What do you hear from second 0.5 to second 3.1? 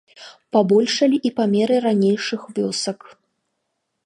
Пабольшалі і памеры ранейшых вёсак.